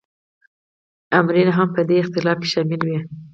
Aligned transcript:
آمرین 1.17 1.49
هم 1.57 1.67
په 1.75 1.81
دې 1.87 1.95
اختلاف 2.03 2.37
کې 2.41 2.47
شامل 2.53 2.81
وي. 2.87 2.97